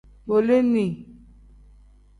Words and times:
Bolini. 0.27 0.87